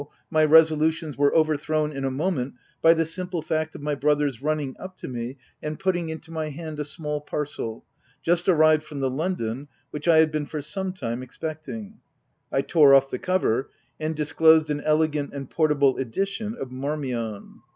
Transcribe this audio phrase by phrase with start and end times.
[0.31, 4.41] my resolu tions were overthrown in a moment, by the simple fact of my brother's
[4.41, 7.85] running up to me and putting into my hand a small parcel,
[8.23, 11.99] just arrived from London, which 1 had been for some time expecting.
[12.51, 13.69] I tore off the cover,
[13.99, 17.59] and disclosed an elegant and portable edition of" Marmion."